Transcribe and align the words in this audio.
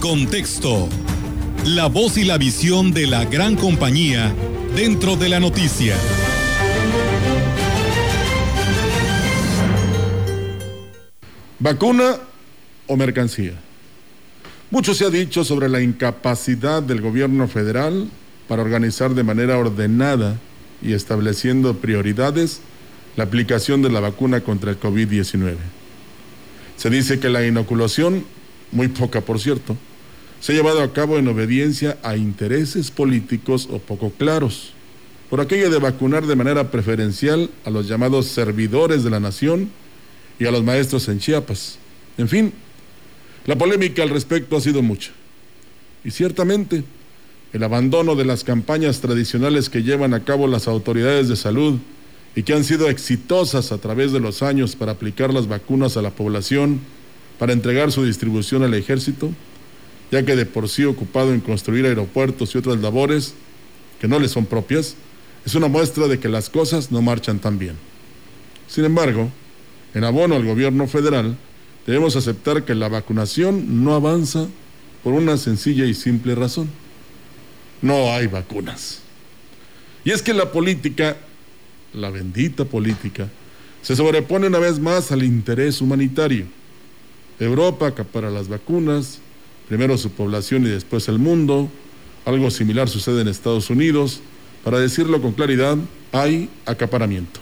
contexto. 0.00 0.88
La 1.66 1.86
voz 1.86 2.16
y 2.16 2.24
la 2.24 2.38
visión 2.38 2.92
de 2.92 3.06
la 3.06 3.26
gran 3.26 3.54
compañía 3.54 4.34
dentro 4.74 5.14
de 5.14 5.28
la 5.28 5.40
noticia. 5.40 5.94
¿Vacuna 11.58 12.16
o 12.86 12.96
mercancía? 12.96 13.52
Mucho 14.70 14.94
se 14.94 15.04
ha 15.04 15.10
dicho 15.10 15.44
sobre 15.44 15.68
la 15.68 15.82
incapacidad 15.82 16.82
del 16.82 17.02
gobierno 17.02 17.46
federal 17.46 18.08
para 18.48 18.62
organizar 18.62 19.14
de 19.14 19.22
manera 19.22 19.58
ordenada 19.58 20.38
y 20.82 20.94
estableciendo 20.94 21.76
prioridades 21.76 22.62
la 23.16 23.24
aplicación 23.24 23.82
de 23.82 23.90
la 23.90 24.00
vacuna 24.00 24.40
contra 24.40 24.70
el 24.70 24.80
COVID-19. 24.80 25.56
Se 26.78 26.88
dice 26.88 27.20
que 27.20 27.28
la 27.28 27.46
inoculación, 27.46 28.24
muy 28.72 28.88
poca 28.88 29.20
por 29.20 29.38
cierto, 29.38 29.76
se 30.40 30.52
ha 30.52 30.54
llevado 30.54 30.82
a 30.82 30.92
cabo 30.92 31.18
en 31.18 31.28
obediencia 31.28 31.98
a 32.02 32.16
intereses 32.16 32.90
políticos 32.90 33.68
o 33.70 33.78
poco 33.78 34.10
claros, 34.10 34.72
por 35.28 35.40
aquello 35.40 35.70
de 35.70 35.78
vacunar 35.78 36.26
de 36.26 36.34
manera 36.34 36.70
preferencial 36.70 37.50
a 37.64 37.70
los 37.70 37.86
llamados 37.86 38.26
servidores 38.26 39.04
de 39.04 39.10
la 39.10 39.20
nación 39.20 39.70
y 40.38 40.46
a 40.46 40.50
los 40.50 40.64
maestros 40.64 41.08
en 41.08 41.20
Chiapas. 41.20 41.78
En 42.18 42.28
fin, 42.28 42.52
la 43.46 43.56
polémica 43.56 44.02
al 44.02 44.08
respecto 44.08 44.56
ha 44.56 44.60
sido 44.60 44.82
mucha. 44.82 45.12
Y 46.04 46.10
ciertamente, 46.10 46.82
el 47.52 47.62
abandono 47.62 48.16
de 48.16 48.24
las 48.24 48.42
campañas 48.42 49.00
tradicionales 49.00 49.68
que 49.68 49.82
llevan 49.82 50.14
a 50.14 50.24
cabo 50.24 50.46
las 50.46 50.66
autoridades 50.66 51.28
de 51.28 51.36
salud 51.36 51.78
y 52.34 52.42
que 52.42 52.54
han 52.54 52.64
sido 52.64 52.88
exitosas 52.88 53.72
a 53.72 53.78
través 53.78 54.12
de 54.12 54.20
los 54.20 54.42
años 54.42 54.74
para 54.74 54.92
aplicar 54.92 55.34
las 55.34 55.48
vacunas 55.48 55.96
a 55.96 56.02
la 56.02 56.10
población, 56.10 56.80
para 57.38 57.52
entregar 57.52 57.92
su 57.92 58.04
distribución 58.04 58.62
al 58.62 58.74
ejército, 58.74 59.30
ya 60.10 60.24
que 60.24 60.36
de 60.36 60.46
por 60.46 60.68
sí 60.68 60.84
ocupado 60.84 61.32
en 61.32 61.40
construir 61.40 61.86
aeropuertos 61.86 62.54
y 62.54 62.58
otras 62.58 62.78
labores 62.78 63.34
que 64.00 64.08
no 64.08 64.18
le 64.18 64.28
son 64.28 64.46
propias, 64.46 64.96
es 65.44 65.54
una 65.54 65.68
muestra 65.68 66.08
de 66.08 66.18
que 66.18 66.28
las 66.28 66.50
cosas 66.50 66.90
no 66.90 67.02
marchan 67.02 67.38
tan 67.38 67.58
bien. 67.58 67.76
Sin 68.66 68.84
embargo, 68.84 69.30
en 69.94 70.04
abono 70.04 70.36
al 70.36 70.44
gobierno 70.44 70.86
federal, 70.86 71.36
debemos 71.86 72.16
aceptar 72.16 72.64
que 72.64 72.74
la 72.74 72.88
vacunación 72.88 73.84
no 73.84 73.94
avanza 73.94 74.46
por 75.02 75.14
una 75.14 75.36
sencilla 75.36 75.84
y 75.86 75.94
simple 75.94 76.34
razón. 76.34 76.68
No 77.82 78.12
hay 78.12 78.26
vacunas. 78.26 79.00
Y 80.04 80.10
es 80.10 80.22
que 80.22 80.34
la 80.34 80.52
política, 80.52 81.16
la 81.92 82.10
bendita 82.10 82.64
política, 82.64 83.28
se 83.82 83.96
sobrepone 83.96 84.46
una 84.46 84.58
vez 84.58 84.78
más 84.78 85.10
al 85.12 85.22
interés 85.22 85.80
humanitario. 85.80 86.46
Europa 87.38 87.86
acapara 87.86 88.30
las 88.30 88.48
vacunas, 88.48 89.20
primero 89.70 89.96
su 89.96 90.10
población 90.10 90.66
y 90.66 90.68
después 90.68 91.06
el 91.06 91.20
mundo. 91.20 91.70
Algo 92.24 92.50
similar 92.50 92.88
sucede 92.88 93.20
en 93.20 93.28
Estados 93.28 93.70
Unidos. 93.70 94.20
Para 94.64 94.80
decirlo 94.80 95.22
con 95.22 95.30
claridad, 95.30 95.78
hay 96.10 96.50
acaparamiento. 96.66 97.38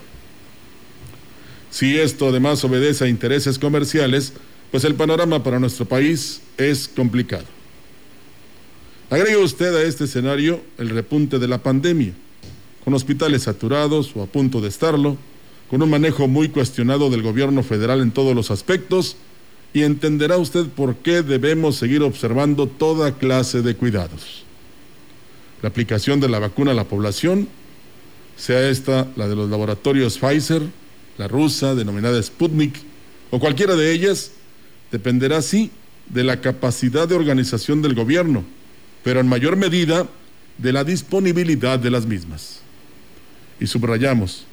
Si 1.70 1.97
esto 1.97 2.29
además 2.29 2.62
obedece 2.65 3.05
a 3.05 3.09
intereses 3.09 3.59
comerciales, 3.59 4.35
pues 4.70 4.85
el 4.85 4.95
panorama 4.95 5.43
para 5.43 5.59
nuestro 5.59 5.87
país 5.87 6.43
es 6.59 6.87
complicado. 6.87 7.47
Agregue 9.09 9.39
usted 9.39 9.75
a 9.75 9.83
este 9.85 10.05
escenario 10.05 10.61
el 10.77 10.91
repunte 10.91 11.39
de 11.39 11.48
la 11.48 11.63
pandemia, 11.63 12.13
con 12.85 12.92
hospitales 12.92 13.45
saturados 13.45 14.15
o 14.15 14.23
a 14.23 14.27
punto 14.27 14.61
de 14.61 14.69
estarlo, 14.69 15.17
con 15.70 15.81
un 15.81 15.89
manejo 15.89 16.29
muy 16.29 16.51
cuestionado 16.51 17.09
del 17.09 17.23
gobierno 17.23 17.63
federal 17.63 18.03
en 18.03 18.11
todos 18.11 18.35
los 18.35 18.51
aspectos, 18.51 19.17
y 19.72 19.83
entenderá 19.83 20.36
usted 20.38 20.66
por 20.66 20.97
qué 20.97 21.22
debemos 21.22 21.77
seguir 21.77 22.02
observando 22.02 22.66
toda 22.66 23.16
clase 23.19 23.62
de 23.62 23.74
cuidados. 23.74 24.44
La 25.62 25.68
aplicación 25.68 26.20
de 26.20 26.29
la 26.29 26.39
vacuna 26.39 26.70
a 26.70 26.74
la 26.74 26.84
población, 26.84 27.48
sea 28.36 28.68
esta 28.68 29.08
la 29.17 29.28
de 29.28 29.36
los 29.36 29.51
laboratorios 29.51 30.18
Pfizer, 30.18 30.62
la 31.18 31.28
rusa, 31.28 31.74
denominada 31.74 32.23
Sputnik, 32.23 32.77
o 33.30 33.40
cualquiera 33.40 33.74
de 33.74 33.92
ellas, 33.92 34.33
dependerá 34.90 35.42
sí 35.42 35.70
de 36.08 36.24
la 36.24 36.40
capacidad 36.40 37.07
de 37.08 37.17
organización 37.17 37.83
del 37.83 37.95
gobierno, 37.95 38.45
pero 39.02 39.20
en 39.20 39.28
mayor 39.28 39.57
medida 39.57 40.07
de 40.57 40.73
la 40.73 40.84
disponibilidad 40.84 41.78
de 41.78 41.90
las 41.90 42.07
mismas. 42.07 42.61
Y 43.61 43.67
subrayamos, 43.67 44.45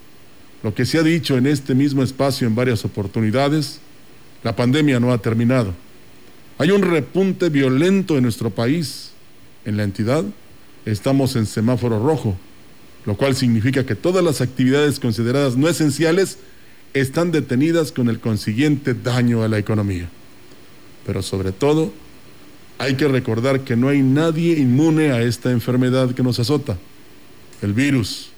lo 0.64 0.74
que 0.74 0.86
se 0.86 0.98
ha 0.98 1.04
dicho 1.04 1.38
en 1.38 1.46
este 1.46 1.76
mismo 1.76 2.04
espacio 2.04 2.48
en 2.48 2.56
varias 2.56 2.84
oportunidades, 2.86 3.80
la 4.46 4.56
pandemia 4.56 5.00
no 5.00 5.12
ha 5.12 5.18
terminado. 5.18 5.74
Hay 6.60 6.70
un 6.70 6.84
repunte 6.84 7.50
violento 7.50 8.16
en 8.16 8.22
nuestro 8.22 8.52
país. 8.52 9.10
En 9.66 9.76
la 9.76 9.82
entidad 9.82 10.24
estamos 10.86 11.36
en 11.36 11.48
semáforo 11.48 11.98
rojo, 11.98 12.38
lo 13.08 13.18
cual 13.18 13.36
significa 13.36 13.88
que 13.88 13.96
todas 13.96 14.24
las 14.24 14.42
actividades 14.42 15.00
consideradas 15.00 15.58
no 15.58 15.68
esenciales 15.68 16.38
están 16.94 17.32
detenidas 17.32 17.92
con 17.92 18.08
el 18.08 18.20
consiguiente 18.20 18.94
daño 18.94 19.42
a 19.42 19.48
la 19.48 19.58
economía. 19.58 20.10
Pero 21.08 21.24
sobre 21.24 21.52
todo, 21.52 21.92
hay 22.78 22.94
que 22.94 23.08
recordar 23.08 23.62
que 23.62 23.76
no 23.76 23.90
hay 23.90 24.04
nadie 24.04 24.60
inmune 24.60 25.12
a 25.12 25.24
esta 25.24 25.50
enfermedad 25.50 26.14
que 26.14 26.22
nos 26.22 26.40
azota. 26.40 26.78
El 27.64 27.74
virus, 27.74 28.30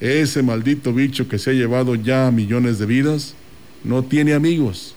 ese 0.00 0.42
maldito 0.42 0.92
bicho 0.92 1.28
que 1.28 1.38
se 1.38 1.50
ha 1.50 1.54
llevado 1.54 1.94
ya 1.94 2.26
a 2.26 2.32
millones 2.32 2.80
de 2.80 2.86
vidas, 2.86 3.34
no 3.84 4.02
tiene 4.02 4.34
amigos, 4.34 4.96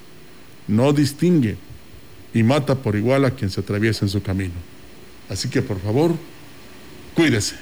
no 0.67 0.93
distingue 0.93 1.57
y 2.33 2.43
mata 2.43 2.75
por 2.75 2.95
igual 2.95 3.25
a 3.25 3.31
quien 3.31 3.49
se 3.49 3.61
atraviesa 3.61 4.05
en 4.05 4.09
su 4.09 4.21
camino. 4.21 4.53
Así 5.29 5.49
que 5.49 5.61
por 5.61 5.79
favor, 5.79 6.15
cuídese. 7.15 7.55